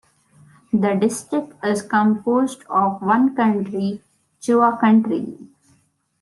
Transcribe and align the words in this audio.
The 0.73 0.95
district 0.95 1.63
is 1.63 1.83
composed 1.83 2.63
of 2.63 3.03
one 3.03 3.35
county: 3.35 4.01
Chua 4.41 4.79
County. 4.81 5.47